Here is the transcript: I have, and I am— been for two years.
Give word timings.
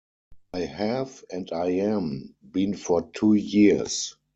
I 0.51 0.61
have, 0.61 1.23
and 1.29 1.47
I 1.53 1.67
am— 1.73 2.33
been 2.53 2.73
for 2.75 3.07
two 3.13 3.35
years. 3.35 4.15